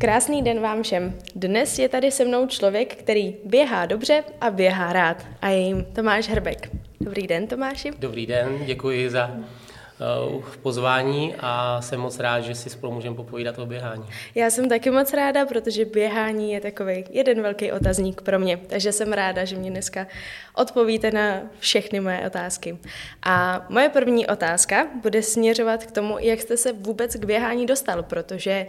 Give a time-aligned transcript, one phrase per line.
[0.00, 1.18] Krásný den vám všem.
[1.34, 5.26] Dnes je tady se mnou člověk, který běhá dobře a běhá rád.
[5.42, 6.70] A je jim Tomáš Hrbek.
[7.00, 7.90] Dobrý den, Tomáši.
[7.98, 9.30] Dobrý den, děkuji za
[10.34, 14.04] uh, pozvání a jsem moc rád, že si spolu můžeme popovídat o běhání.
[14.34, 18.92] Já jsem taky moc ráda, protože běhání je takový jeden velký otazník pro mě, takže
[18.92, 20.06] jsem ráda, že mě dneska
[20.54, 22.78] odpovíte na všechny moje otázky.
[23.22, 28.02] A moje první otázka bude směřovat k tomu, jak jste se vůbec k běhání dostal,
[28.02, 28.66] protože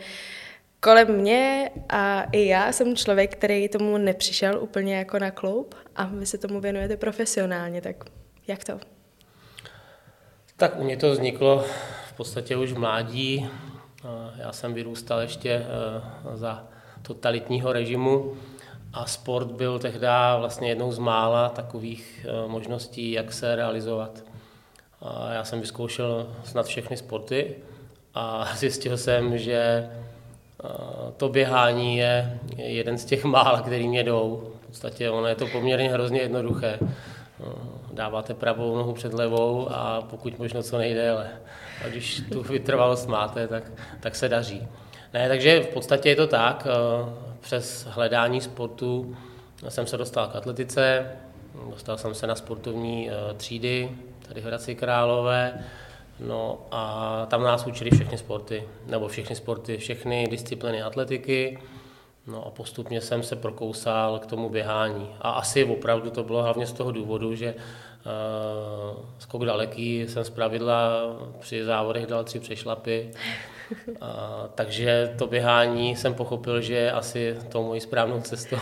[0.79, 6.05] kolem mě a i já jsem člověk, který tomu nepřišel úplně jako na kloup a
[6.05, 7.95] vy se tomu věnujete profesionálně, tak
[8.47, 8.79] jak to?
[10.57, 11.65] Tak u mě to vzniklo
[12.09, 13.49] v podstatě už v mládí.
[14.37, 16.67] Já jsem vyrůstal ještě eh, za
[17.01, 18.33] totalitního režimu
[18.93, 20.07] a sport byl tehdy
[20.39, 24.23] vlastně jednou z mála takových eh, možností, jak se realizovat.
[25.33, 27.55] Já jsem vyzkoušel snad všechny sporty
[28.13, 29.89] a zjistil jsem, že
[31.17, 34.53] to běhání je jeden z těch mála, který mě jdou.
[34.61, 36.79] V podstatě ono je to poměrně hrozně jednoduché.
[37.93, 41.29] Dáváte pravou nohu před levou a pokud možno co nejdéle.
[41.85, 43.63] A když tu vytrvalost máte, tak,
[43.99, 44.67] tak se daří.
[45.13, 46.67] Ne, takže v podstatě je to tak.
[47.39, 49.15] Přes hledání sportu
[49.69, 51.11] jsem se dostal k atletice,
[51.69, 53.91] dostal jsem se na sportovní třídy,
[54.27, 55.63] tady v Hradci Králové,
[56.19, 61.59] No a tam nás učili všechny sporty, nebo všechny sporty, všechny disciplíny atletiky.
[62.27, 65.15] No a postupně jsem se prokousal k tomu běhání.
[65.21, 70.29] A asi opravdu to bylo hlavně z toho důvodu, že uh, skok daleký jsem z
[70.29, 70.91] pravidla
[71.39, 73.11] při závodech dal tři přešlapy.
[73.87, 73.97] Uh,
[74.55, 78.57] takže to běhání jsem pochopil, že je asi tou mojí správnou cestou.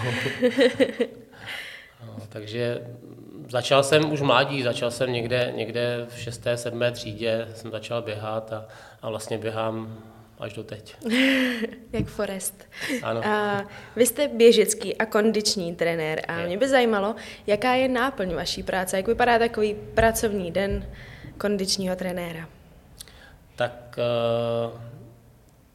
[2.06, 2.82] no, takže
[3.50, 6.48] začal jsem už mládí, začal jsem někde, někde v 6.
[6.56, 6.82] 7.
[6.92, 8.66] třídě, jsem začal běhat a,
[9.02, 9.98] a vlastně běhám
[10.40, 10.96] až do teď.
[11.94, 12.64] Jak Forest.
[13.04, 13.26] Ano.
[13.26, 16.48] A vy jste běžecký a kondiční trenér a je.
[16.48, 17.16] mě by zajímalo,
[17.48, 20.86] jaká je náplň vaší práce, jak vypadá takový pracovní den
[21.38, 22.48] kondičního trenéra?
[23.56, 24.00] Tak
[24.74, 24.80] uh,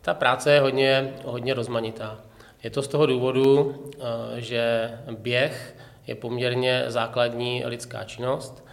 [0.00, 2.20] ta práce je hodně, hodně rozmanitá.
[2.62, 4.04] Je to z toho důvodu, uh,
[4.36, 5.74] že běh
[6.10, 8.64] je poměrně základní lidská činnost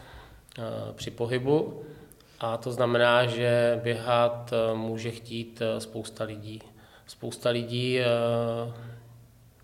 [0.57, 0.61] eh,
[0.93, 1.83] při pohybu
[2.39, 6.61] a to znamená, že běhat eh, může chtít eh, spousta lidí.
[7.07, 7.99] Spousta lidí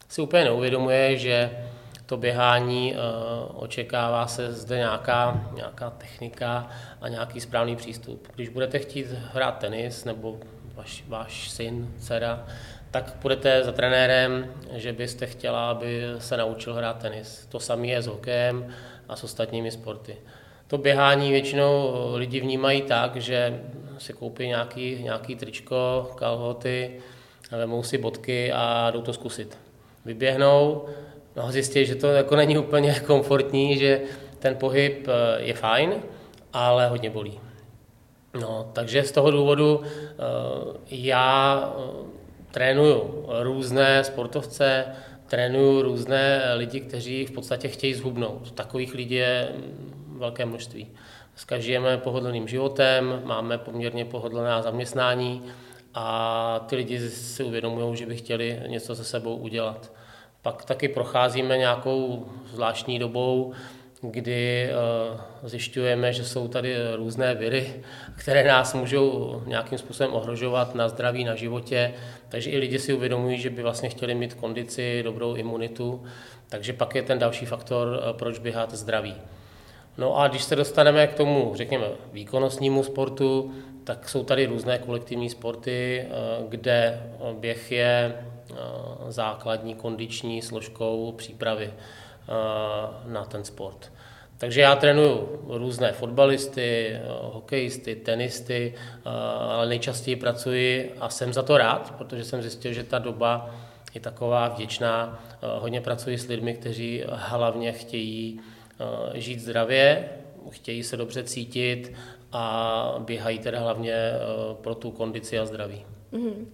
[0.10, 1.68] si úplně neuvědomuje, že
[2.06, 2.96] to běhání
[3.54, 6.68] očekává se zde nějaká, nějaká technika
[7.02, 8.28] a nějaký správný přístup.
[8.36, 10.40] Když budete chtít hrát tenis nebo
[10.74, 12.46] vaš, váš syn, dcera,
[12.94, 17.48] tak půjdete za trenérem, že byste chtěla, aby se naučil hrát tenis.
[17.50, 18.74] To samé je s hokejem
[19.10, 20.18] a s ostatními sporty.
[20.68, 23.62] To běhání většinou lidi vnímají tak, že
[23.98, 27.00] si koupí nějaký, nějaký tričko, kalhoty,
[27.52, 29.58] vemou si bodky a jdou to zkusit.
[30.06, 30.86] Vyběhnou,
[31.36, 34.02] no zjistí, že to jako není úplně komfortní, že
[34.40, 35.94] ten pohyb eh, je fajn,
[36.54, 37.40] ale hodně bolí.
[38.42, 39.86] No, takže z toho důvodu uh,
[40.90, 41.74] já
[42.54, 44.86] trénuju různé sportovce,
[45.28, 48.52] trénuju různé lidi, kteří v podstatě chtějí zhubnout.
[48.52, 49.50] Takových lidí je
[50.08, 50.88] velké množství.
[51.34, 55.44] Dneska žijeme pohodlným životem, máme poměrně pohodlná zaměstnání
[55.94, 59.92] a ty lidi si uvědomují, že by chtěli něco se sebou udělat.
[60.42, 63.54] Pak taky procházíme nějakou zvláštní dobou,
[64.04, 64.74] kdy eh,
[65.44, 67.74] zjišťujeme, že jsou tady různé viry,
[68.18, 71.94] které nás můžou nějakým způsobem ohrožovat na zdraví, na životě.
[72.30, 76.04] Takže i lidi si uvědomují, že by vlastně chtěli mít kondici, dobrou imunitu.
[76.50, 79.16] Takže pak je ten další faktor, eh, proč běhat zdraví.
[79.98, 83.54] No a když se dostaneme k tomu, řekněme, výkonnostnímu sportu,
[83.84, 86.10] tak jsou tady různé kolektivní sporty, eh,
[86.50, 87.04] kde
[87.40, 88.16] běh je
[89.08, 91.74] základní kondiční složkou přípravy
[93.06, 93.93] na ten sport.
[94.44, 98.74] Takže já trénuju různé fotbalisty, hokejisty, tenisty,
[99.50, 103.56] ale nejčastěji pracuji a jsem za to rád, protože jsem zjistil, že ta doba
[103.94, 105.24] je taková vděčná.
[105.60, 108.40] Hodně pracuji s lidmi, kteří hlavně chtějí
[109.14, 110.10] žít zdravě,
[110.50, 111.94] chtějí se dobře cítit
[112.32, 114.12] a běhají teda hlavně
[114.62, 115.86] pro tu kondici a zdraví.
[116.14, 116.46] Mm-hmm.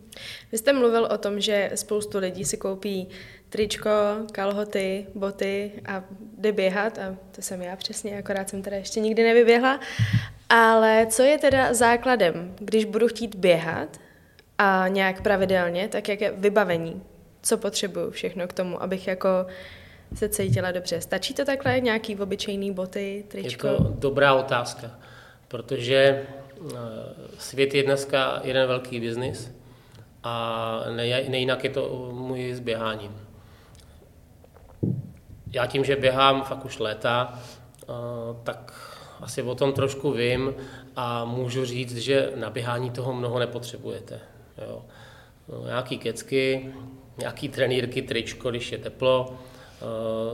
[0.51, 3.07] Vy jste mluvil o tom, že spoustu lidí si koupí
[3.49, 3.89] tričko,
[4.31, 6.03] kalhoty, boty a
[6.37, 9.79] jde běhat a to jsem já přesně, akorát jsem teda ještě nikdy nevyběhla.
[10.49, 13.97] Ale co je teda základem, když budu chtít běhat
[14.57, 17.03] a nějak pravidelně, tak jak je vybavení?
[17.41, 19.29] Co potřebuju všechno k tomu, abych jako
[20.15, 21.01] se cítila dobře?
[21.01, 23.67] Stačí to takhle, nějaký obyčejný boty, tričko?
[23.67, 24.99] Je to dobrá otázka,
[25.47, 26.75] protože eh,
[27.37, 29.51] svět je dneska jeden velký biznis
[30.23, 30.83] a
[31.27, 33.28] nejinak je to můj s běháním.
[35.51, 37.39] Já tím, že běhám fakt už léta,
[38.43, 38.73] tak
[39.21, 40.55] asi o tom trošku vím
[40.95, 44.19] a můžu říct, že na běhání toho mnoho nepotřebujete.
[44.67, 44.81] Jo.
[45.47, 46.73] No, nějaký kecky,
[47.17, 49.33] nějaký trenýrky, tričko, když je teplo,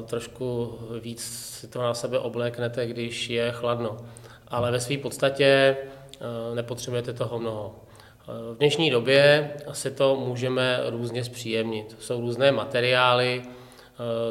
[0.06, 1.24] trošku víc
[1.60, 3.98] si to na sebe obléknete, když je chladno.
[4.48, 5.78] Ale ve své podstatě
[6.56, 7.76] nepotřebujete toho mnoho.
[8.54, 11.96] V dnešní době si to můžeme různě zpříjemnit.
[12.00, 13.65] Jsou různé materiály, Eh,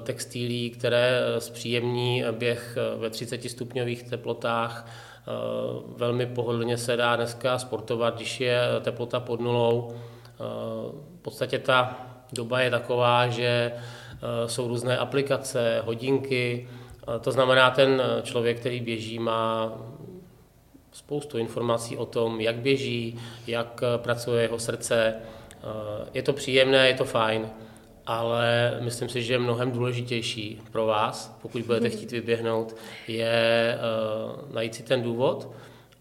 [0.02, 4.90] textilí, které eh, zpříjemní běh eh, ve 30 stupňových teplotách.
[5.96, 9.96] Velmi pohodlně se dá dneska sportovat, když je teplota pod nulou.
[11.18, 13.72] V podstatě ta doba je taková, že
[14.46, 16.68] jsou různé aplikace, hodinky.
[17.20, 19.72] To znamená, ten člověk, který běží, má
[20.92, 25.14] spoustu informací o tom, jak běží, jak pracuje jeho srdce.
[26.14, 27.50] Je to příjemné, je to fajn
[28.06, 32.76] ale myslím si, že mnohem důležitější pro vás, pokud budete chtít vyběhnout,
[33.08, 35.50] je uh, najít si ten důvod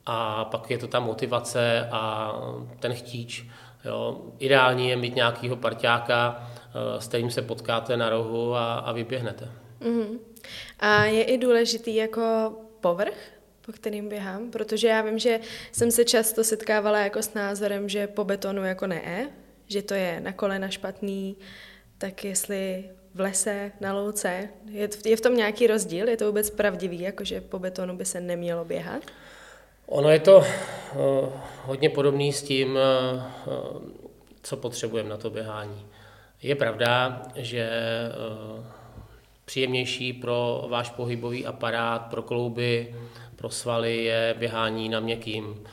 [0.06, 2.34] a pak je to ta motivace a
[2.80, 3.46] ten chtíč.
[3.86, 4.22] Jo.
[4.40, 6.50] Ideální je mít nějakého parťáka,
[6.94, 9.52] uh, s kterým se potkáte na rohu a, a vyběhnete.
[9.82, 10.20] Mm-hmm.
[10.80, 13.34] A je i důležitý jako povrch,
[13.66, 15.40] po kterým běhám, protože já vím, že
[15.72, 19.30] jsem se často setkávala jako s názorem, že po betonu jako ne,
[19.68, 21.36] že to je na kolena špatný,
[22.04, 26.10] tak jestli v lese, na louce, je, je v tom nějaký rozdíl?
[26.10, 29.04] Je to vůbec pravdivý, jakože po betonu by se nemělo běhat?
[29.86, 30.44] Ono je to uh,
[31.64, 33.24] hodně podobný s tím, uh,
[34.42, 35.86] co potřebujeme na to běhání.
[36.42, 37.70] Je pravda, že
[38.58, 38.66] uh,
[39.46, 42.96] příjemnější pro váš pohybový aparát, pro klouby,
[43.36, 45.64] pro svaly je běhání na měkkým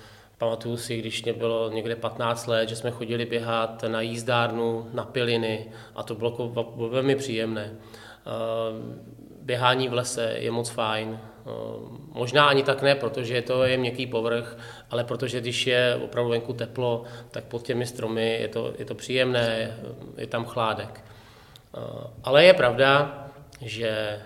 [0.41, 5.05] Pamatuju si, když mě bylo někde 15 let, že jsme chodili běhat na jízdárnu, na
[5.05, 7.73] piliny a to bylo, bylo velmi příjemné.
[7.73, 8.31] Eh,
[9.43, 11.19] běhání v lese je moc fajn.
[11.21, 11.51] Eh,
[12.13, 14.59] možná ani tak ne, protože to je měkký povrch,
[14.91, 18.95] ale protože když je opravdu venku teplo, tak pod těmi stromy je to, je to
[18.95, 19.77] příjemné,
[20.17, 21.05] je tam chládek.
[21.75, 21.81] Eh,
[22.25, 23.25] ale je pravda,
[23.61, 24.21] že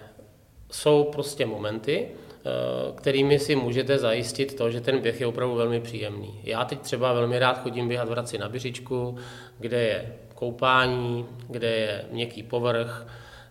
[0.70, 2.08] jsou prostě momenty,
[2.94, 6.41] kterými si můžete zajistit to, že ten běh je opravdu velmi příjemný.
[6.44, 9.17] Já teď třeba velmi rád chodím běhat v Hradci na Běžičku,
[9.58, 13.06] kde je koupání, kde je měkký povrch,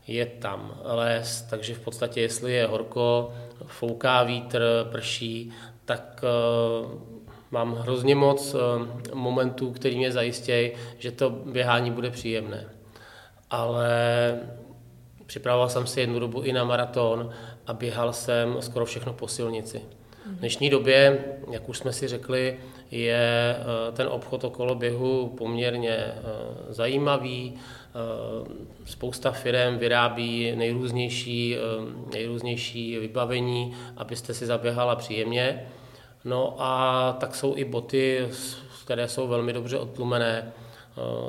[0.07, 3.33] je tam les, takže v podstatě jestli je horko,
[3.65, 5.51] fouká vítr, prší,
[5.85, 6.23] tak
[6.83, 6.91] uh,
[7.51, 8.61] mám hrozně moc uh,
[9.13, 12.69] momentů, který mě zajistějí, že to běhání bude příjemné.
[13.49, 13.89] Ale
[15.25, 17.29] připravoval jsem si jednu dobu i na maraton
[17.67, 19.81] a běhal jsem skoro všechno po silnici.
[20.25, 22.59] V dnešní době, jak už jsme si řekli,
[22.91, 26.13] je eh, ten obchod okolo běhu poměrně eh,
[26.69, 27.53] zajímavý.
[27.55, 31.57] Eh, spousta firm vyrábí nejrůznější,
[32.13, 35.67] nejrůznější vybavení, abyste si zaběhala příjemně.
[36.25, 38.27] No a tak jsou i boty,
[38.85, 40.53] které jsou velmi dobře odtlumené.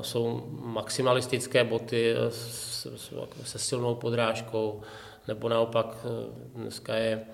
[0.01, 2.15] Jsou maximalistické boty
[3.45, 4.81] se silnou podrážkou,
[5.29, 6.09] nebo naopak eh,
[6.55, 7.25] dneska je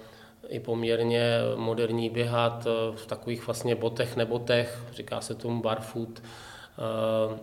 [0.48, 6.22] i poměrně moderní běhat eh, v takových vlastně botech, nebotech, říká se tomu barfoot.
[6.22, 7.38] Eh,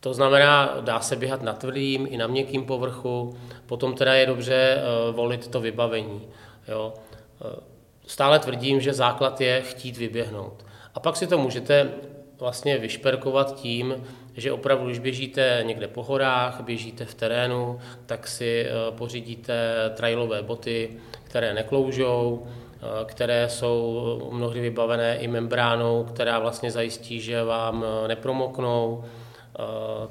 [0.00, 4.82] to znamená, dá se běhat na tvrdým i na měkkým povrchu, potom teda je dobře
[5.12, 6.28] volit to vybavení.
[6.68, 6.94] Jo.
[8.06, 10.66] Stále tvrdím, že základ je chtít vyběhnout.
[10.94, 11.90] A pak si to můžete
[12.38, 14.04] vlastně vyšperkovat tím,
[14.38, 19.54] že opravdu, když běžíte někde po horách, běžíte v terénu, tak si eh, pořídíte
[19.94, 20.90] trailové boty,
[21.24, 28.08] které nekloužou, eh, které jsou mnohdy vybavené i membránou, která vlastně zajistí, že vám eh,
[28.08, 29.04] nepromoknou.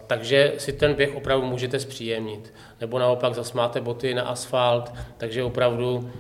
[0.08, 2.54] Takže si ten běh opravdu můžete zpříjemnit.
[2.82, 6.12] Nebo naopak zasmáte boty na asfalt, takže opravdu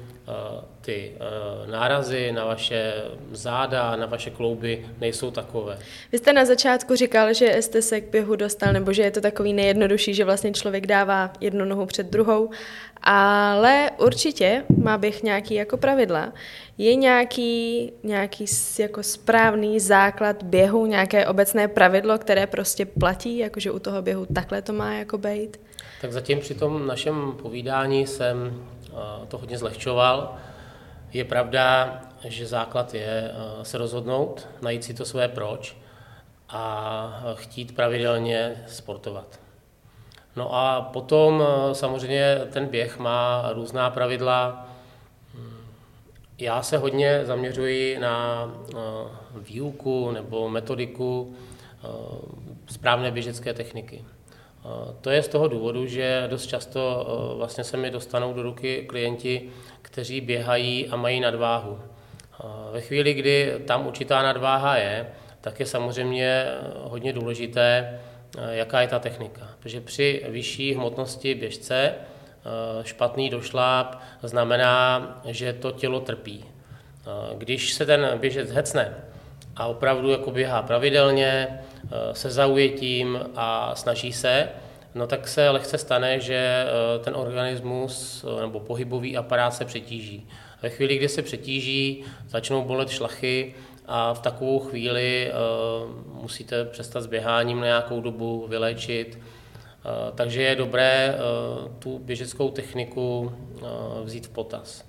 [0.81, 2.93] ty eh, nárazy na vaše
[3.31, 5.77] záda, na vaše klouby nejsou takové.
[6.11, 9.21] Vy jste na začátku říkal, že jste se k běhu dostal, nebo že je to
[9.21, 12.49] takový nejjednodušší, že vlastně člověk dává jednu nohu před druhou,
[13.01, 16.33] ale určitě má běh nějaký jako pravidla.
[16.77, 18.45] Je nějaký, nějaký
[18.79, 24.61] jako správný základ běhu, nějaké obecné pravidlo, které prostě platí, jakože u toho běhu takhle
[24.61, 25.57] to má jako být?
[26.01, 28.76] Tak zatím při tom našem povídání jsem eh,
[29.27, 30.35] to hodně zlehčoval.
[31.13, 35.77] Je pravda, že základ je eh, se rozhodnout, najít si to své proč
[36.49, 39.39] a chtít pravidelně sportovat.
[40.35, 44.69] No a potom eh, samozřejmě ten běh má různá pravidla.
[46.39, 48.47] Já se hodně zaměřuji na
[49.35, 51.35] výuku nebo metodiku
[52.67, 54.05] správné běžecké techniky.
[55.01, 57.05] To je z toho důvodu, že dost často
[57.37, 59.49] vlastně se mi dostanou do ruky klienti,
[59.81, 61.79] kteří běhají a mají nadváhu.
[62.71, 65.07] Ve chvíli, kdy tam určitá nadváha je,
[65.41, 66.45] tak je samozřejmě
[66.83, 67.99] hodně důležité,
[68.49, 69.47] jaká je ta technika.
[69.59, 71.93] Protože při vyšší hmotnosti běžce
[72.83, 76.45] špatný došláp znamená, že to tělo trpí.
[77.37, 78.93] Když se ten běžec hecne
[79.57, 81.59] a opravdu jako běhá pravidelně,
[82.11, 84.49] se zaujetím a snaží se,
[84.95, 86.65] no tak se lehce stane, že
[87.03, 90.27] ten organismus nebo pohybový aparát se přetíží.
[90.61, 95.31] Ve chvíli, kdy se přetíží, začnou bolet šlachy a v takovou chvíli
[96.13, 99.19] musíte přestat s běháním na nějakou dobu, vylečit.
[99.19, 101.15] Uh, takže je dobré
[101.79, 103.31] tu běžeckou techniku
[104.03, 104.85] vzít v potaz.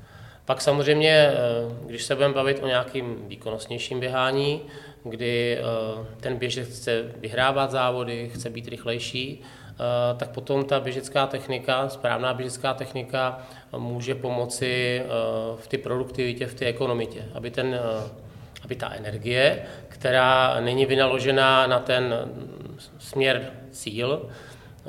[0.48, 1.32] Pak samozřejmě,
[1.86, 4.60] když se budeme bavit o nějakým výkonnostnějším běhání,
[5.04, 5.58] kdy
[6.20, 9.42] ten běžec chce vyhrávat závody, chce být rychlejší,
[10.16, 13.38] tak potom ta běžecká technika, správná běžecká technika
[13.76, 15.02] může pomoci
[15.56, 17.80] v té produktivitě, v té ekonomitě, aby, ten,
[18.64, 22.14] aby ta energie, která není vynaložená na ten
[22.98, 24.28] směr cíl,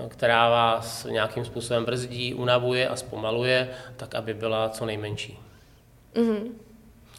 [0.08, 5.49] která vás nějakým způsobem brzdí, unavuje a zpomaluje, tak aby byla co nejmenší.
[6.20, 6.52] Mm-hmm.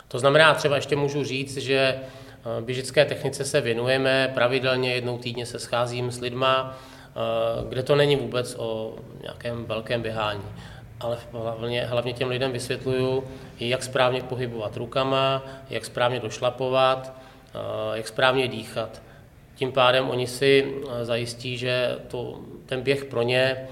[0.08, 1.98] To znamená, třeba ještě můžu říct, že
[2.60, 6.78] běžické technice se věnujeme, pravidelně jednou týdně se scházím s lidma,
[7.68, 10.42] kde to není vůbec o nějakém velkém běhání
[11.00, 13.24] ale hlavně, hlavně těm lidem vysvětluju,
[13.60, 17.12] jak správně pohybovat rukama, jak správně došlapovat,
[17.94, 19.02] jak správně dýchat.
[19.54, 23.68] Tím pádem oni si zajistí, že to, ten běh pro ně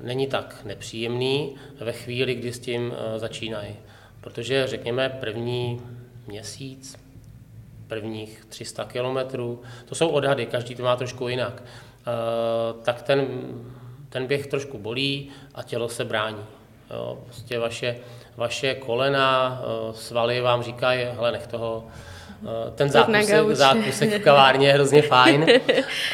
[0.00, 3.76] není tak nepříjemný ve chvíli, kdy s tím začínají.
[4.28, 5.80] Protože řekněme první
[6.26, 6.96] měsíc,
[7.86, 11.62] prvních 300 kilometrů, to jsou odhady, každý to má trošku jinak,
[12.82, 13.26] tak ten
[14.08, 16.44] ten běh trošku bolí a tělo se brání.
[16.90, 17.96] Jo, prostě vaše,
[18.36, 21.86] vaše kolena, eh, svaly vám říkají, hele, nech toho,
[22.42, 25.46] eh, ten zákusek, zákusek v kavárně je hrozně fajn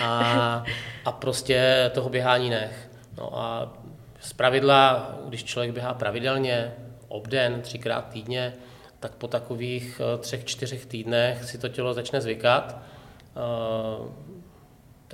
[0.02, 0.64] a,
[1.04, 2.88] a prostě toho běhání nech.
[3.18, 3.72] No a
[4.20, 6.74] z pravidla, když člověk běhá pravidelně,
[7.08, 8.54] obden, třikrát týdně,
[9.00, 12.78] tak po takových eh, třech, čtyřech týdnech si to tělo začne zvykat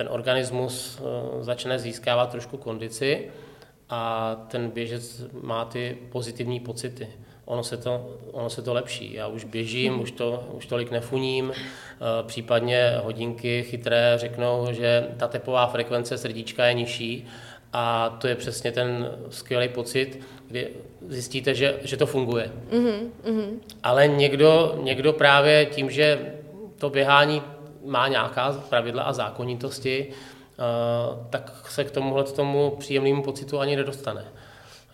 [0.01, 3.29] ten organismus eh, začne získávat trošku kondici
[3.89, 7.07] a ten běžec má ty pozitivní pocity.
[7.45, 9.13] Ono se to, ono se to lepší.
[9.13, 15.27] Já už běžím, už, to, už tolik nefuním, eh, případně hodinky chytré řeknou, že ta
[15.27, 17.27] tepová frekvence srdíčka je nižší
[17.73, 20.69] a to je přesně ten skvělý pocit, kdy
[21.07, 22.51] zjistíte, že, že to funguje.
[22.71, 23.59] Mm-hmm.
[23.83, 26.33] Ale někdo, někdo právě tím, že
[26.77, 27.41] to běhání
[27.85, 30.63] má nějaká pravidla a zákonitosti, eh,
[31.29, 34.25] tak se k tomuhle tomu příjemnému pocitu ani nedostane.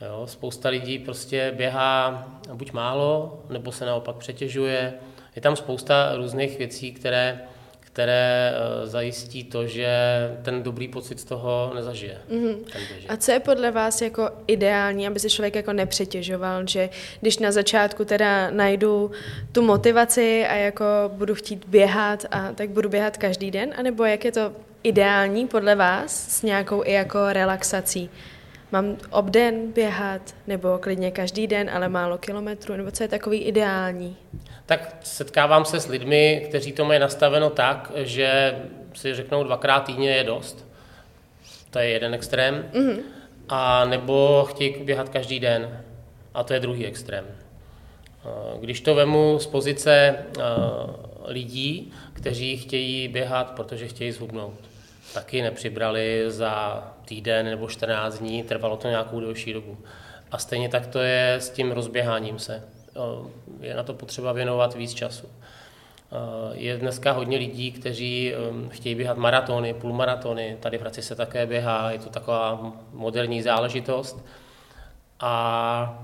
[0.01, 4.93] Jo, spousta lidí prostě běhá buď málo, nebo se naopak přetěžuje.
[5.35, 7.41] Je tam spousta různých věcí, které
[7.97, 9.89] které eh, zajistí to, že
[10.41, 12.17] ten dobrý pocit z toho nezažije.
[12.31, 12.57] Mm-hmm.
[13.09, 16.89] A co je podle vás jako ideální, aby se člověk jako nepřetěžoval, že
[17.21, 19.11] když na začátku teda najdu
[19.51, 24.25] tu motivaci a jako budu chtít běhat a tak budu běhat každý den, anebo jak
[24.25, 24.51] je to
[24.83, 28.09] ideální podle vás s nějakou i jako relaxací?
[28.71, 34.17] Mám obden běhat, nebo klidně každý den, ale málo kilometrů, nebo co je takový ideální?
[34.65, 38.57] Tak setkávám se s lidmi, kteří to mají nastaveno tak, že
[38.93, 40.67] si řeknou dvakrát týdně je dost.
[41.69, 42.69] To je jeden extrém.
[42.73, 42.99] Mm-hmm.
[43.49, 45.83] A nebo chtějí běhat každý den.
[46.33, 47.25] A to je druhý extrém.
[48.59, 50.15] Když to vemu z pozice
[51.25, 54.59] lidí, kteří chtějí běhat, protože chtějí zhubnout,
[55.13, 59.77] taky nepřibrali za týden nebo 14 dní, trvalo to nějakou delší dobu.
[60.31, 62.63] A stejně tak to je s tím rozběháním se.
[63.59, 65.27] Je na to potřeba věnovat víc času.
[66.53, 71.45] Je dneska hodně lidí, kteří um, chtějí běhat maratony, půlmaratony, tady v Hradci se také
[71.45, 74.25] běhá, je to taková moderní záležitost.
[75.19, 76.03] A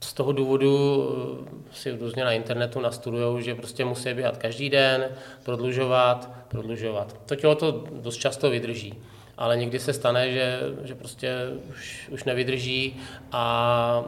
[0.00, 5.08] z toho důvodu uh, si různě na internetu nastudují, že prostě musí běhat každý den,
[5.44, 7.16] prodlužovat, prodlužovat.
[7.26, 8.94] To tělo to dost často vydrží
[9.38, 11.34] ale někdy se stane, že, že prostě
[11.70, 13.00] už, už nevydrží
[13.32, 14.04] a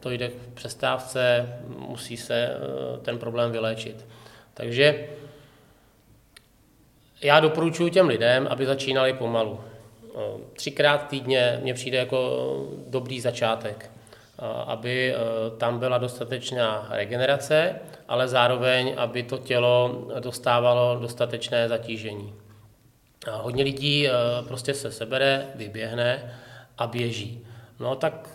[0.00, 2.56] to jde k přestávce, musí se eh,
[3.02, 4.06] ten problém vyléčit.
[4.54, 5.06] Takže
[7.22, 9.60] já doporučuji těm lidem, aby začínali pomalu.
[9.60, 10.18] Eh,
[10.52, 12.30] třikrát týdně mně přijde jako
[12.86, 15.14] dobrý začátek, eh, aby
[15.58, 22.34] tam byla dostatečná regenerace, ale zároveň, aby to tělo dostávalo dostatečné zatížení.
[23.26, 24.08] A hodně lidí
[24.48, 26.34] prostě se sebere, vyběhne
[26.78, 27.46] a běží.
[27.80, 28.28] No tak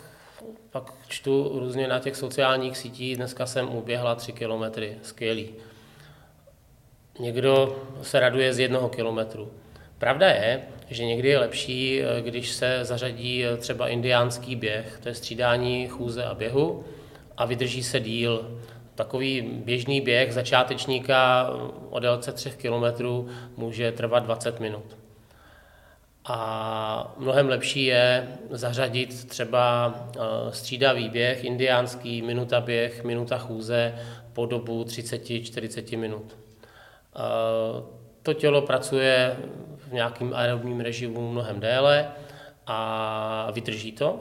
[0.70, 5.54] pak čtu různě na těch sociálních sítích, dneska jsem uběhla tři kilometry, skvělý.
[7.18, 9.52] Někdo se raduje z jednoho kilometru.
[9.98, 15.88] Pravda je, že někdy je lepší, když se zařadí třeba indiánský běh, to je střídání
[15.88, 16.84] chůze a běhu,
[17.36, 18.60] a vydrží se díl.
[18.96, 21.50] Takový běžný běh začátečníka
[21.90, 23.04] o délce 3 km
[23.56, 24.96] může trvat 20 minut.
[26.24, 30.20] A mnohem lepší je zařadit třeba eh,
[30.52, 33.94] střídavý běh, indiánský, minuta běh, minuta chůze
[34.32, 36.36] po dobu 30-40 minut.
[37.16, 37.82] Eh,
[38.22, 39.36] to tělo pracuje
[39.76, 42.08] v nějakém aerobním režimu mnohem déle
[42.66, 44.20] a vydrží to.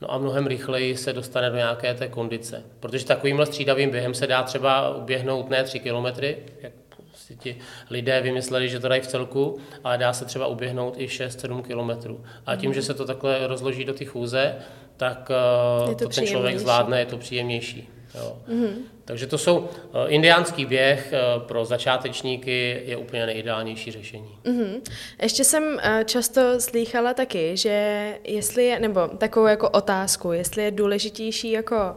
[0.00, 2.62] No a mnohem rychleji se dostane do nějaké té kondice.
[2.80, 6.72] Protože takovýmhle střídavým během se dá třeba uběhnout ne 3 kilometry, jak
[7.14, 7.56] si ti
[7.90, 12.24] lidé vymysleli, že to dají v celku, ale dá se třeba uběhnout i 6-7 kilometrů.
[12.46, 14.54] A tím, že se to takhle rozloží do ty chůze,
[14.96, 17.88] tak eh, to, to ten člověk zvládne, je to příjemnější.
[18.14, 18.38] Jo.
[18.48, 18.74] Mm-hmm.
[19.04, 24.38] Takže to jsou eh, indiánský běh eh, pro začátečníky je úplně nejideálnější řešení.
[24.44, 24.80] Mm-hmm.
[25.22, 31.50] Ještě jsem často slýchala taky, že jestli je, nebo takovou jako otázku, jestli je důležitější
[31.50, 31.96] jako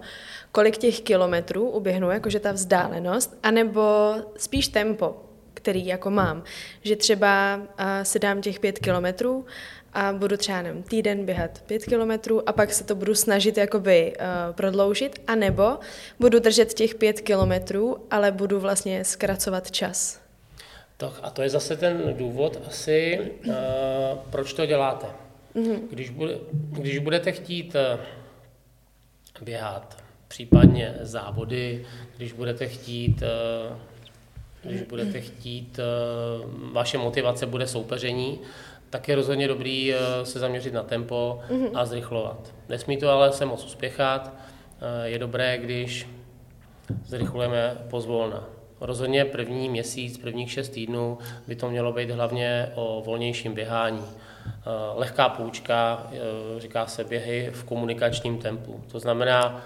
[0.51, 5.15] kolik těch kilometrů uběhnu, jakože ta vzdálenost, anebo spíš tempo,
[5.61, 6.43] který jako mám.
[6.83, 9.45] Že třeba uh, si dám těch pět kilometrů
[9.93, 14.13] a budu třeba nevím, týden běhat pět kilometrů a pak se to budu snažit jakoby
[14.19, 15.79] uh, prodloužit, anebo
[16.19, 20.21] budu držet těch pět kilometrů, ale budu vlastně zkracovat čas.
[20.97, 23.53] Tak a to je zase ten důvod asi, uh,
[24.29, 25.07] proč to děláte.
[25.55, 25.79] Mm-hmm.
[25.89, 27.99] Když, bude, když budete chtít uh,
[29.41, 31.85] běhat případně závody,
[32.17, 33.23] když budete chtít,
[34.63, 35.83] když budete chtít, eh,
[36.71, 38.39] vaše motivace bude soupeření,
[38.89, 41.67] tak je rozhodně dobrý eh, se zaměřit na tempo mhm.
[41.73, 42.53] a zrychlovat.
[42.69, 44.33] Nesmí to ale se moc uspěchat.
[45.03, 46.07] Je dobré, když
[47.05, 48.43] zrychlujeme pozvolna.
[48.81, 54.05] Rozhodně první měsíc, prvních šest týdnů by to mělo být hlavně o volnějším běhání.
[54.95, 56.07] Lehká půjčka,
[56.57, 58.83] říká se běhy v komunikačním tempu.
[58.91, 59.61] To znamená,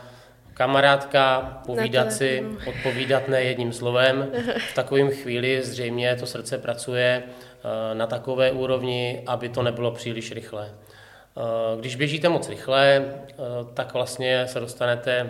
[0.56, 4.32] kamarádka, povídat si, odpovídat ne jedním slovem.
[4.72, 10.32] V takovém chvíli zřejmě to srdce pracuje eh, na takové úrovni, aby to nebylo příliš
[10.32, 10.72] rychlé.
[10.72, 13.36] Eh, když běžíte moc rychle, eh,
[13.74, 15.30] tak vlastně se dostanete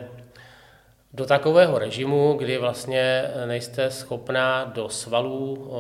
[1.13, 5.71] do takového režimu, kdy vlastně nejste schopná do svalů,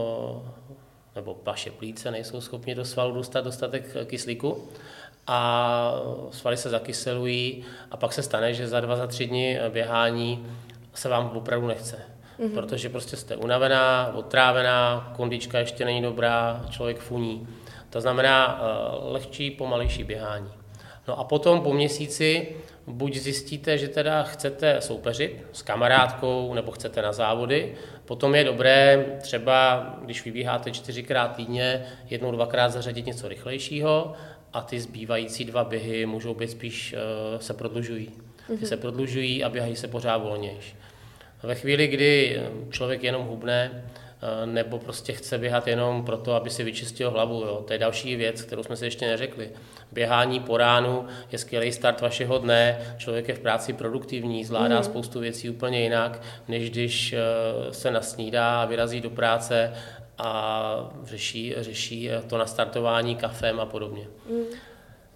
[1.15, 4.67] nebo vaše plíce nejsou schopni do svalů dostat dostatek kyslíku
[5.27, 5.91] a
[6.31, 10.45] svaly se zakyselují a pak se stane, že za dva, za tři dny běhání
[10.93, 12.01] se vám opravdu nechce.
[12.39, 12.53] Mm-hmm.
[12.53, 17.47] Protože prostě jste unavená, otrávená, kondička ještě není dobrá, člověk funí.
[17.89, 20.49] To znamená uh, lehčí, pomalejší běhání.
[21.07, 22.47] No a potom po měsíci
[22.87, 29.05] buď zjistíte, že teda chcete soupeřit s kamarádkou nebo chcete na závody, potom je dobré
[29.21, 34.13] třeba, když vybíháte čtyřikrát týdně, jednou, dvakrát zařadit něco rychlejšího
[34.55, 36.95] a ty zbývající dva běhy můžou být spíš,
[37.33, 38.11] uh, se prodlužují.
[38.47, 38.65] Ty mm-hmm.
[38.65, 40.75] se prodlužují a běhají se pořád volnější.
[41.43, 46.63] Ve chvíli, kdy člověk jenom hubne, uh, nebo prostě chce běhat jenom proto, aby si
[46.63, 47.41] vyčistil hlavu.
[47.41, 47.63] Jo.
[47.67, 49.49] To je další věc, kterou jsme si ještě neřekli.
[49.91, 54.83] Běhání po ránu je skvělý start vašeho dne, člověk je v práci produktivní, zvládá mm.
[54.83, 57.15] spoustu věcí úplně jinak, než když
[57.71, 59.73] se nasnídá a vyrazí do práce
[60.17, 64.07] a řeší, řeší to nastartování kafem a podobně.
[64.29, 64.43] Mm.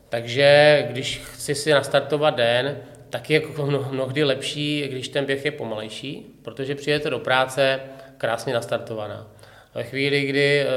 [0.10, 2.78] Takže když chci si nastartovat den,
[3.10, 7.80] tak je jako mnohdy lepší, když ten běh je pomalejší, protože přijete do práce
[8.18, 9.28] krásně nastartovaná.
[9.76, 10.68] Ve chvíli, kdy eh,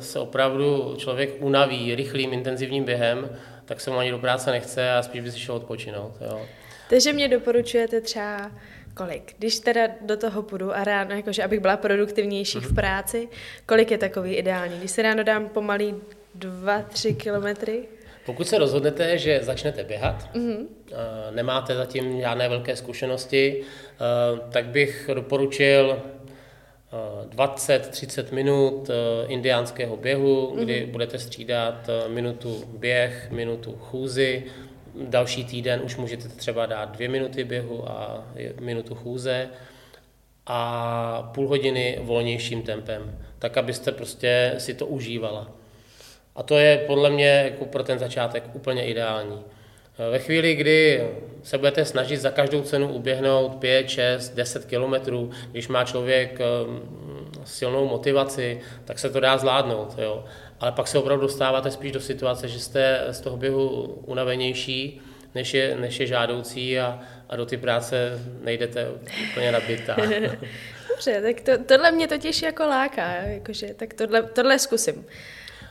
[0.00, 5.02] se opravdu člověk unaví rychlým, intenzivním během, tak se mu ani do práce nechce a
[5.02, 6.12] spíš by si šel odpočinout.
[6.20, 6.40] Jo.
[6.90, 8.50] Takže mě doporučujete třeba
[8.98, 9.34] kolik?
[9.38, 12.62] Když teda do toho půjdu a ráno, jakože abych byla produktivnější mm-hmm.
[12.62, 12.74] v mhm.
[12.74, 13.28] práci,
[13.66, 14.78] kolik je takový ideální?
[14.78, 15.94] Když se ráno dám pomalý
[16.38, 17.88] 2-3 kilometry?
[18.26, 20.66] Pokud se rozhodnete, že začnete běhat, mm-hmm.
[21.30, 23.62] nemáte zatím žádné velké zkušenosti,
[24.50, 26.02] tak bych doporučil
[27.36, 28.90] 20-30 eh, minut
[29.28, 30.90] indiánského běhu, kdy mm-hmm.
[30.90, 34.44] budete střídat minutu běh, minutu chůzi,
[35.00, 38.24] Další týden už můžete třeba dát dvě minuty běhu a
[38.60, 39.48] minutu chůze
[40.46, 45.50] a půl hodiny volnějším tempem, tak abyste prostě si to užívala.
[46.36, 49.44] A to je podle mě jako pro ten začátek úplně ideální.
[50.10, 51.08] Ve chvíli, kdy
[51.42, 56.80] se budete snažit za každou cenu uběhnout 5, 6, 10 kilometrů, když má člověk ehm,
[57.44, 59.94] silnou motivaci, tak se to dá zvládnout.
[59.98, 60.24] Jo.
[60.60, 65.00] Ale pak se opravdu dostáváte spíš do situace, že jste z toho běhu unavenější,
[65.34, 68.88] než je, než je žádoucí a, a do ty práce nejdete
[69.30, 69.96] úplně nabitá.
[70.88, 75.06] Dobře, tak to, tohle mě totiž jako láká, jakože, tak tohle, tohle zkusím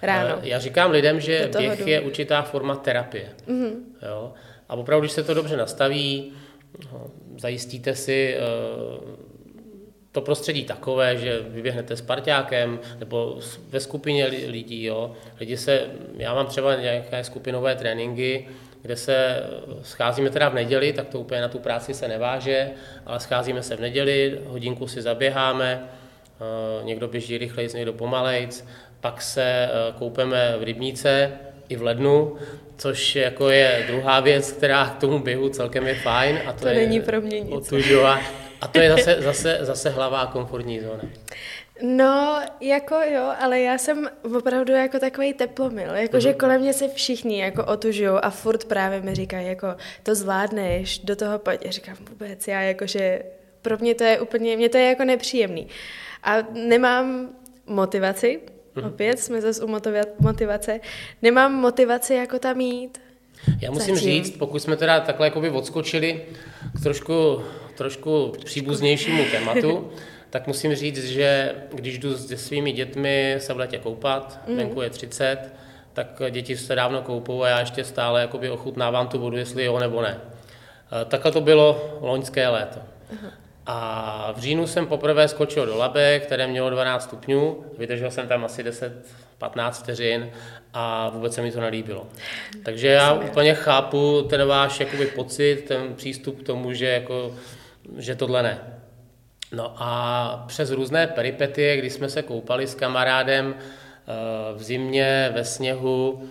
[0.02, 0.40] ráno.
[0.42, 1.88] Já říkám lidem, že běh jdu.
[1.88, 3.30] je určitá forma terapie.
[3.48, 3.74] Mm-hmm.
[4.10, 4.34] Jo?
[4.70, 6.34] A opravdu, když se to dobře nastaví,
[6.92, 8.40] no, zajistíte si eh,
[10.18, 14.84] to prostředí takové, že vyběhnete s parťákem nebo ve skupině lidí.
[14.84, 15.12] Jo.
[15.40, 15.86] Lidi se,
[16.18, 18.48] já mám třeba nějaké skupinové tréninky,
[18.82, 19.44] kde se
[19.82, 22.70] scházíme teda v neděli, tak to úplně na tu práci se neváže,
[23.06, 28.66] ale scházíme se v neděli, hodinku si zaběháme, eh, někdo běží rychleji, někdo pomalejc,
[29.02, 31.32] pak se eh, koupeme v rybníce
[31.70, 32.36] i v lednu,
[32.78, 36.40] což jako je druhá věc, která k tomu běhu celkem je fajn.
[36.46, 37.74] A to, to je není pro mě nic.
[38.62, 41.04] A to je zase, zase, zase hlavá komfortní zóna.
[41.82, 46.22] No, jako jo, ale já jsem opravdu jako takový teplomil, jako mm-hmm.
[46.22, 49.68] že kolem mě se všichni jako otužují a furt právě mi říkají, jako
[50.04, 51.66] to zvládneš, do toho pojď.
[51.66, 53.24] Já říkám vůbec, já jakože
[53.62, 55.68] pro mě to je úplně, mě to je jako nepříjemný.
[56.24, 57.30] A nemám
[57.68, 58.40] motivaci,
[58.76, 58.88] mm-hmm.
[58.88, 59.68] opět jsme zase u
[60.20, 60.80] motivace,
[61.22, 63.02] nemám motivaci jako tam jít.
[63.62, 64.10] Já musím Zatím.
[64.10, 66.26] říct, pokud jsme teda takhle jakoby odskočili
[66.80, 67.42] k trošku,
[67.78, 69.92] trošku příbuznějšímu tématu,
[70.30, 74.58] tak musím říct, že když jdu se svými dětmi se v letě koupat, mm.
[74.58, 75.38] venku je 30,
[75.94, 79.80] tak děti se dávno koupou a já ještě stále jakoby ochutnávám tu vodu, jestli jo
[79.80, 80.22] nebo ne.
[81.02, 82.80] Eh, takhle to bylo loňské léto.
[83.66, 88.46] A v říjnu jsem poprvé skočil do labe, které mělo 12 stupňů, vydržel jsem tam
[88.46, 88.64] asi
[89.40, 90.30] 10-15 vteřin
[90.74, 92.08] a vůbec se mi to nelíbilo.
[92.64, 97.32] Takže já úplně chápu ten váš jakoby, pocit, ten přístup k tomu, že, jako,
[97.98, 98.60] že tohle ne.
[99.52, 105.44] No a přes různé peripetie, kdy jsme se koupali s kamarádem eh, v zimě, ve
[105.44, 106.24] sněhu,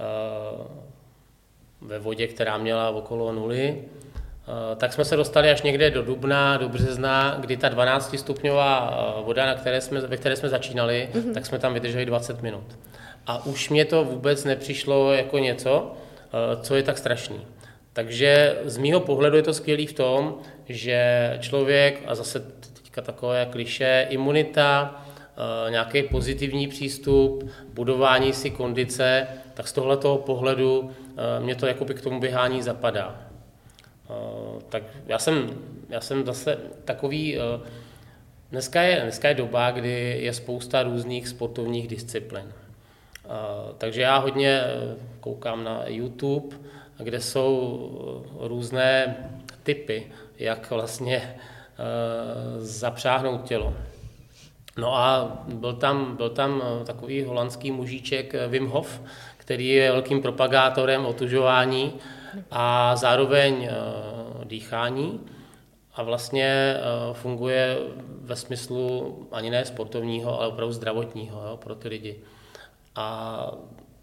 [0.00, 0.64] eh,
[1.80, 6.56] ve vodě, která měla okolo nuly, eh, tak jsme se dostali až někde do dubna,
[6.56, 11.34] do března, kdy ta 12 stupňová voda, na které jsme, ve které jsme začínali, mm-hmm.
[11.34, 12.78] tak jsme tam vydrželi 20 minut.
[13.26, 15.92] A už mě to vůbec nepřišlo jako něco,
[16.62, 17.40] co je tak strašný.
[17.92, 23.46] Takže z mýho pohledu je to skvělý v tom, že člověk, a zase teďka takové
[23.50, 25.04] kliše, imunita,
[25.66, 31.94] eh, nějaký pozitivní přístup, budování si kondice, tak z tohoto pohledu eh, mě to jakoby
[31.94, 33.22] k tomu běhání zapadá.
[34.10, 34.14] Eh,
[34.68, 35.50] tak já jsem,
[35.88, 37.38] já jsem zase takový,
[38.50, 42.52] dneska je, dneska je doba, kdy je spousta různých sportovních disciplin.
[43.78, 44.62] Takže já hodně
[45.20, 46.56] koukám na YouTube,
[47.02, 49.16] kde jsou různé
[49.62, 51.36] typy, jak vlastně eh,
[52.58, 53.74] zapřáhnout tělo.
[54.78, 59.00] No a byl tam, byl tam eh, takový holandský mužíček eh, Wim Hof,
[59.36, 61.94] který je velkým propagátorem otužování
[62.50, 63.70] a zároveň
[64.44, 65.20] dýchání
[65.94, 66.76] a vlastně
[67.12, 67.78] funguje
[68.22, 72.16] ve smyslu ani ne sportovního, ale opravdu zdravotního jo, pro ty lidi.
[72.96, 73.52] A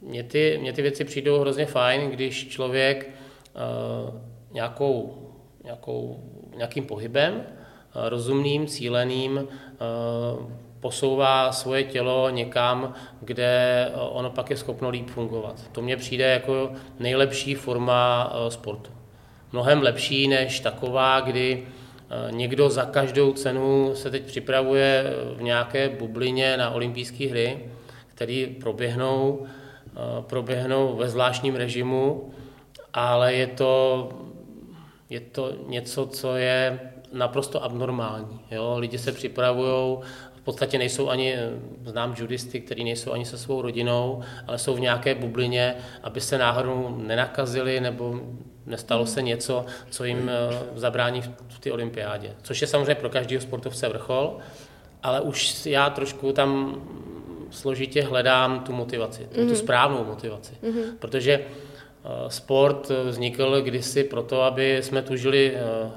[0.01, 4.15] mně ty, mně ty věci přijdou hrozně fajn, když člověk uh,
[4.51, 5.17] nějakou,
[5.63, 6.23] nějakou,
[6.55, 7.41] nějakým pohybem, uh,
[8.09, 15.63] rozumným, cíleným, uh, posouvá svoje tělo někam, kde ono pak je schopno líp fungovat.
[15.71, 18.91] To mně přijde jako nejlepší forma sportu.
[19.51, 21.67] Mnohem lepší než taková, kdy
[22.31, 27.59] někdo za každou cenu se teď připravuje v nějaké bublině na olympijské hry,
[28.07, 29.47] které proběhnou
[30.21, 32.31] proběhnou ve zvláštním režimu,
[32.93, 34.09] ale je to,
[35.09, 36.79] je to něco, co je
[37.13, 38.39] naprosto abnormální.
[38.51, 38.75] Jo?
[38.77, 39.97] Lidi se připravují,
[40.35, 41.35] v podstatě nejsou ani,
[41.85, 46.37] znám judisty, kteří nejsou ani se svou rodinou, ale jsou v nějaké bublině, aby se
[46.37, 48.19] náhodou nenakazili nebo
[48.65, 52.35] nestalo se něco, co jim eh, zabrání v té olympiádě.
[52.41, 54.37] Což je samozřejmě pro každého sportovce vrchol,
[55.03, 56.81] ale už já trošku tam
[57.51, 59.35] složitě hledám tu motivaci, mm-hmm.
[59.35, 59.55] tu mhm.
[59.55, 60.53] správnou motivaci.
[60.63, 60.97] Mm-hmm.
[60.99, 65.53] Protože uh, sport vznikl kdysi proto, aby jsme tužili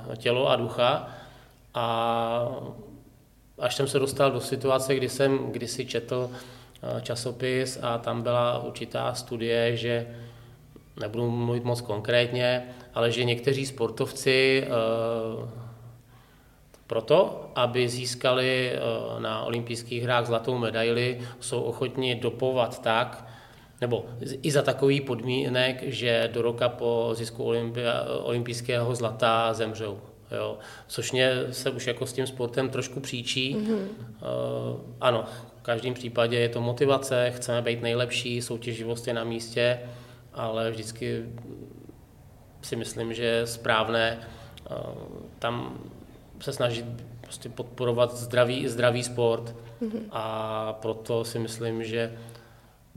[0.08, 1.08] uh, tělo a ducha
[1.74, 2.48] a
[3.58, 6.30] až jsem se dostal do situace, kdy jsem kdysi četl
[7.02, 10.06] časopis a tam byla určitá studie, že
[11.00, 12.62] nebudu mluvit moc konkrétně,
[12.94, 14.64] ale že někteří sportovci
[16.90, 18.79] proto, aby získali eh,
[19.22, 23.26] na olympijských hrách zlatou medaili, jsou ochotni dopovat tak,
[23.81, 24.07] nebo
[24.42, 30.00] i za takový podmínek, že do roka po zisku olympia, olympijského zlata zemřou.
[30.31, 30.59] Jo.
[30.87, 33.57] Což mě se už jako s tím sportem trošku příčí.
[33.57, 33.79] Mm-hmm.
[33.79, 35.24] Uh, ano,
[35.59, 39.79] V každém případě je to motivace, chceme být nejlepší, soutěživost je na místě,
[40.35, 41.24] ale vždycky
[42.62, 44.74] si myslím, že je správné eh,
[45.38, 45.79] tam
[46.40, 46.85] se snažit
[47.20, 50.00] prostě podporovat zdravý, zdravý sport mm-hmm.
[50.11, 52.12] a proto si myslím, že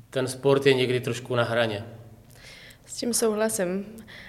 [0.10, 1.84] ten sport je někdy trošku na hraně.
[2.86, 3.86] S tím souhlasím.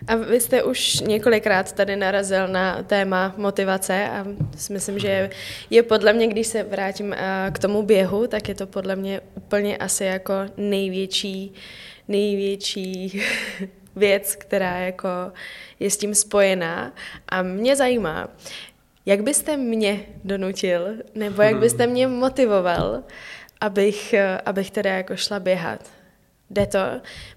[0.06, 4.26] A vy jste už několikrát tady narazil na téma motivace a
[4.70, 5.30] myslím, že
[5.70, 7.14] je podle mě, když se vrátím
[7.52, 11.52] k tomu běhu, tak je to podle mě úplně asi jako největší,
[12.08, 13.20] největší
[13.96, 15.08] věc, která jako
[15.80, 16.92] je s tím spojená.
[17.28, 18.28] A mě zajímá,
[19.06, 23.02] jak byste mě donutil, nebo jak byste mě motivoval,
[23.60, 25.90] abych, eh, abych teda jako šla běhat?
[26.50, 26.78] Jde to?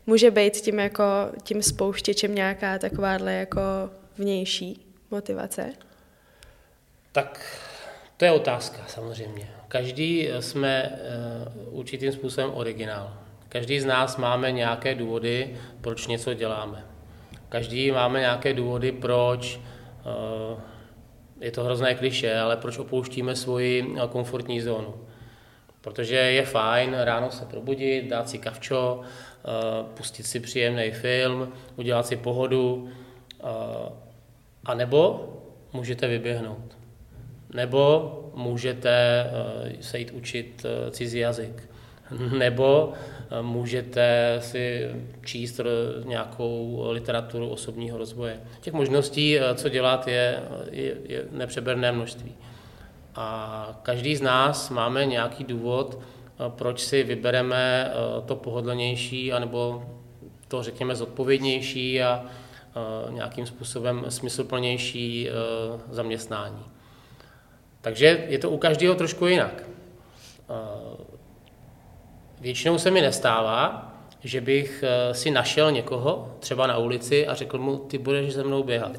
[0.05, 1.03] Může být tím, jako,
[1.43, 3.61] tím spouštěčem nějaká takováhle jako
[4.17, 5.73] vnější motivace?
[7.11, 7.57] Tak
[8.17, 9.49] to je otázka samozřejmě.
[9.67, 10.99] Každý jsme
[11.67, 13.17] uh, určitým způsobem originál.
[13.49, 16.85] Každý z nás máme nějaké důvody, proč něco děláme.
[17.49, 20.59] Každý máme nějaké důvody, proč, uh,
[21.41, 24.93] je to hrozné kliše, ale proč opouštíme svoji komfortní zónu.
[25.81, 29.49] Protože je fajn ráno se probudit, dát si kavčo, eh,
[29.93, 32.89] pustit si příjemný film, udělat si pohodu,
[33.39, 33.45] eh,
[34.65, 35.29] a nebo
[35.73, 36.77] můžete vyběhnout.
[37.53, 41.69] Nebo můžete eh, se jít učit cizí jazyk.
[42.37, 42.93] Nebo
[43.41, 44.89] můžete si
[45.25, 45.59] číst
[46.05, 48.41] nějakou literaturu osobního rozvoje.
[48.61, 50.39] Těch možností, co dělat, je,
[50.71, 52.35] je, je nepřeberné množství.
[53.17, 59.85] A každý z nás máme nějaký důvod, eh, proč si vybereme eh, to pohodlnější, anebo
[60.47, 65.29] to, řekněme, zodpovědnější a eh, nějakým způsobem smysluplnější
[65.89, 66.65] zaměstnání.
[67.81, 69.63] Takže je to u každého trošku jinak.
[72.41, 77.77] Většinou se mi nestává, že bych si našel někoho, třeba na ulici, a řekl mu,
[77.77, 78.91] ty budeš se mnou běhat.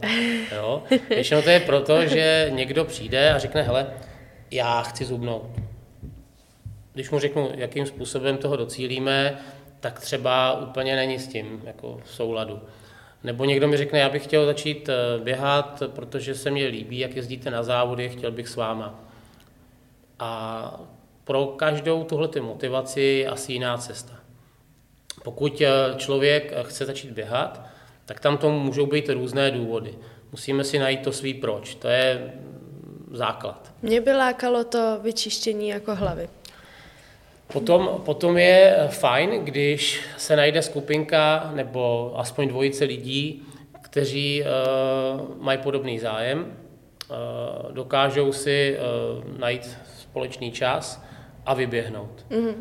[0.56, 0.82] Jo?
[1.08, 3.86] Většinou to je proto, že někdo přijde a řekne, hele,
[4.50, 5.50] já chci zubnout.
[6.94, 9.38] Když mu řeknu, jakým způsobem toho docílíme,
[9.80, 12.60] tak třeba úplně není s tím jako v souladu.
[13.24, 17.16] Nebo někdo mi řekne, já bych chtěl začít eh, běhat, protože se mně líbí, jak
[17.16, 19.00] jezdíte na závody, chtěl bych s váma.
[20.18, 20.80] A
[21.28, 24.12] pro každou tuhle motivaci je asi jiná cesta.
[25.24, 27.60] Pokud eh, člověk chce začít běhat,
[28.04, 29.94] tak tam to můžou být různé důvody.
[30.32, 31.74] Musíme si najít to svý proč.
[31.74, 32.32] To je
[33.12, 33.72] základ.
[33.82, 36.28] Mě by lákalo to vyčištění jako hlavy.
[37.52, 43.42] Potom, potom je fajn, když se najde skupinka nebo aspoň dvojice lidí,
[43.82, 51.07] kteří uh, mají podobný zájem, uh, dokážou si uh, najít společný čas
[51.48, 52.24] a vyběhnout.
[52.30, 52.54] Mm-hmm.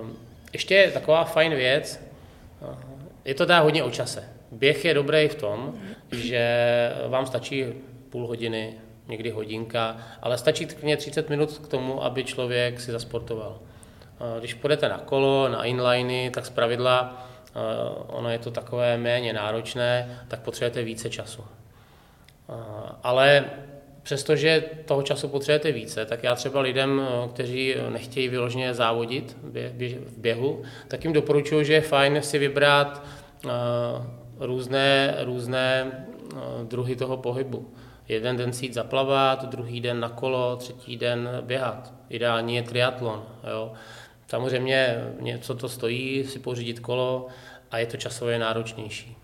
[0.00, 0.08] Uh,
[0.52, 2.00] ještě je taková fajn věc,
[2.60, 2.68] uh,
[3.24, 4.28] je to dá hodně o čase.
[4.52, 5.74] Běh je dobrý v tom,
[6.12, 6.42] že
[7.08, 7.64] vám stačí
[8.10, 8.74] půl hodiny,
[9.08, 13.58] někdy hodinka, ale stačí klidně 30 minut k tomu, aby člověk si zasportoval.
[14.38, 17.26] Když půjdete na kolo, na inliny, tak pravidla
[18.06, 21.44] ono je to takové méně náročné, tak potřebujete více času.
[23.02, 23.44] Ale
[24.10, 30.62] přestože toho času potřebujete více, tak já třeba lidem, kteří nechtějí vyloženě závodit v běhu,
[30.88, 33.06] tak jim doporučuji, že je fajn si vybrat
[34.38, 35.92] různé, různé
[36.62, 37.74] druhy toho pohybu.
[38.08, 41.92] Jeden den si jít zaplavat, druhý den na kolo, třetí den běhat.
[42.08, 43.22] Ideální je triatlon.
[43.50, 43.72] Jo.
[44.26, 47.26] Samozřejmě něco to stojí, si pořídit kolo
[47.70, 49.16] a je to časově náročnější.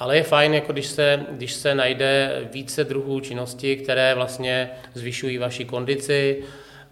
[0.00, 5.38] Ale je fajn, jako když se, když se najde více druhů činností, které vlastně zvyšují
[5.38, 6.42] vaši kondici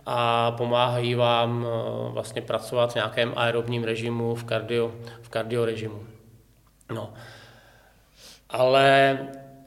[0.06, 6.04] a pomáhají vám eh, vlastně pracovat v nějakém aerobním režimu, v kardio, v kardio režimu.
[6.94, 7.12] No.
[8.50, 9.18] Ale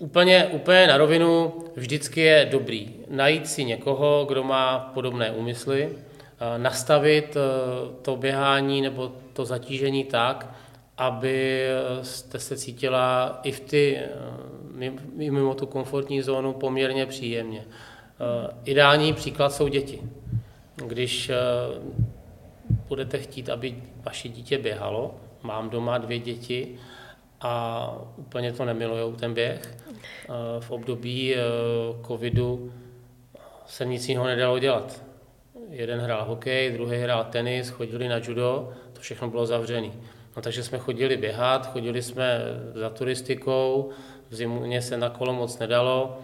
[0.01, 5.97] Úplně, úplně na rovinu vždycky je dobrý najít si někoho, kdo má podobné úmysly,
[6.57, 7.39] nastavit e,
[8.01, 10.55] to běhání nebo to zatížení tak,
[11.01, 11.67] aby
[12.01, 17.59] jste se cítila i v ty, e, mimo tu komfortní zónu poměrně příjemně.
[17.59, 17.65] E,
[18.65, 20.01] ideální příklad jsou děti.
[20.87, 21.31] Když
[22.87, 26.77] budete chtít, aby vaše dítě běhalo, mám doma dvě děti,
[27.41, 29.77] a úplně to nemilujou ten běh.
[30.59, 31.39] V období eh,
[32.07, 32.73] covidu
[33.65, 35.03] se nic jiného nedalo dělat.
[35.69, 39.91] Jeden hrál hokej, druhý hrál tenis, chodili na judo, to všechno bylo zavřené.
[40.35, 42.39] No, takže jsme chodili běhat, chodili jsme
[42.75, 43.89] za turistikou,
[44.29, 46.19] v zimě se na kolo moc nedalo,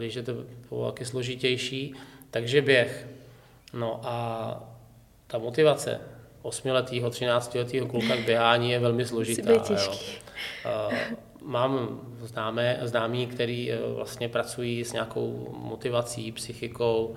[0.00, 0.32] že to
[0.68, 1.94] bylo taky složitější,
[2.30, 3.08] takže běh.
[3.72, 4.62] No a
[5.26, 6.00] ta motivace
[6.42, 9.52] osmiletého, třináctiletého kluka k běhání je velmi složitá.
[9.52, 10.90] Jo.
[11.42, 17.14] Mám známé, známí, který e, vlastně pracují s nějakou motivací, psychikou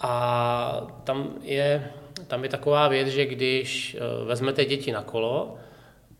[0.00, 1.90] a tam je,
[2.26, 5.56] tam je taková věc, že když e, vezmete děti na kolo,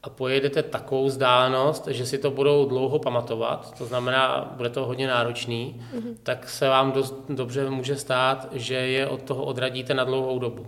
[0.07, 5.07] a pojedete takovou vzdálenost, že si to budou dlouho pamatovat, to znamená, bude to hodně
[5.07, 6.17] náročný, mm-hmm.
[6.23, 10.67] tak se vám dost dobře může stát, že je od toho odradíte na dlouhou dobu.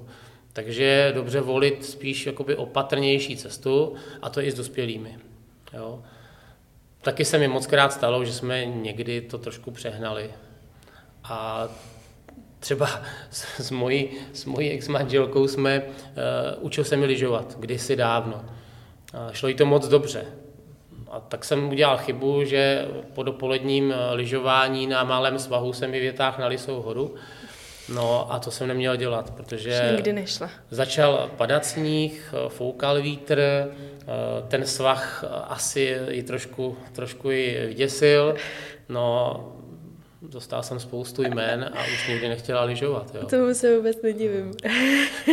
[0.53, 5.19] Takže je dobře volit spíš jakoby opatrnější cestu a to i s dospělými.
[5.73, 6.03] Jo.
[7.03, 10.31] Taky se mi moc krát stalo, že jsme někdy to trošku přehnali.
[11.25, 11.69] A
[12.61, 12.89] třeba
[13.31, 18.45] s, s mojí, s mojí ex-manželkou jsme, uh, učil se mi lyžovat kdysi dávno.
[19.33, 20.25] Šlo jí to moc dobře.
[21.11, 26.01] A tak jsem udělal chybu, že po dopoledním eh, lyžování na malém svahu jsem mi
[26.01, 27.15] vytáhl na Lisou horu.
[27.95, 30.51] No a to jsem neměl dělat, protože nikdy nešla.
[30.71, 33.69] začal padat sníh, eh, foukal vítr,
[34.49, 38.35] ten svah asi ji trošku, trošku ji vyděsil.
[38.89, 39.58] No
[40.23, 43.15] Dostal jsem spoustu jmén a už nikdy nechtěla lyžovat.
[43.15, 43.27] Jo.
[43.27, 44.53] Tomu se vůbec nedivím.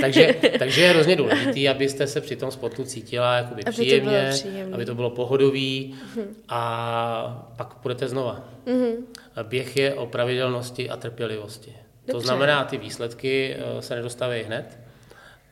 [0.02, 4.32] takže, takže je hrozně důležité, abyste se při tom sportu cítila jakoby aby příjemně,
[4.69, 6.26] to aby to bylo pohodový uh-huh.
[6.50, 8.50] a pak půjdete znova.
[8.67, 8.95] Uh-huh.
[9.43, 11.71] Běh je o pravidelnosti a trpělivosti.
[11.71, 12.12] Dobře.
[12.12, 14.80] To znamená, ty výsledky eh, se nedostaví hned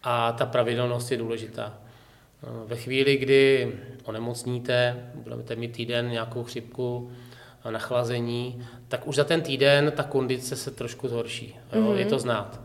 [0.04, 1.78] a ta pravidelnost je důležitá.
[2.44, 3.72] Eh, ve chvíli, kdy
[4.04, 7.12] onemocníte, budete mít týden nějakou chřipku,
[7.72, 11.56] nachlazení, tak už za ten týden ta kondice se trošku zhorší.
[11.74, 11.82] Jo?
[11.82, 11.96] Mm-hmm.
[11.96, 12.60] Je to znát.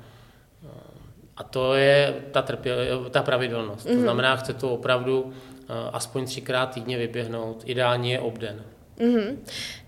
[1.37, 2.77] A to je ta, trpě,
[3.11, 3.87] ta pravidelnost.
[3.87, 3.91] Mm-hmm.
[3.91, 4.03] To mhm.
[4.03, 7.63] znamená, chce to opravdu eh, aspoň třikrát týdně vyběhnout.
[7.67, 8.63] Ideálně je obden.
[8.99, 9.37] Mm-hmm.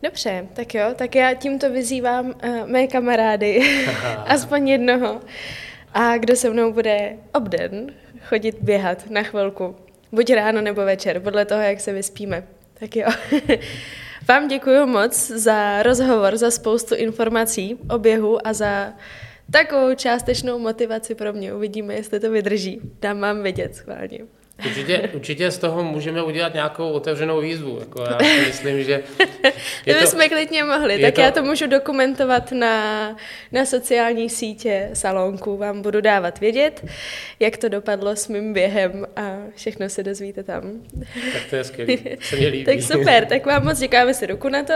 [0.02, 3.62] Dobře, tak jo, tak já tímto vyzývám uh, mé kamarády,
[4.26, 5.20] aspoň jednoho.
[5.94, 7.92] A kdo se mnou bude obden
[8.28, 9.76] chodit běhat na chvilku,
[10.12, 12.46] buď ráno nebo večer, podle toho, jak se vyspíme.
[12.74, 13.08] Tak jo.
[14.28, 18.92] Vám děkuji moc za rozhovor, za spoustu informací o běhu a za
[19.50, 21.54] takovou částečnou motivaci pro mě.
[21.54, 22.80] Uvidíme, jestli to vydrží.
[23.00, 24.18] Dám vám vědět schválně.
[24.66, 27.78] Určitě, určitě z toho můžeme udělat nějakou otevřenou výzvu.
[27.80, 29.02] Jako já si myslím, že...
[29.86, 31.20] Je to, jsme klidně mohli, tak to...
[31.20, 33.16] já to můžu dokumentovat na,
[33.52, 35.56] na sociální sítě salonku.
[35.56, 36.86] Vám budu dávat vědět,
[37.40, 40.62] jak to dopadlo s mým během a všechno se dozvíte tam.
[41.32, 42.64] Tak to je skvělé, se mě líbí.
[42.64, 44.74] tak super, tak vám moc děkáme si ruku na to.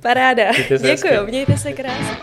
[0.00, 0.52] Paráda.
[0.68, 2.16] Děkuji, mějte se krásně.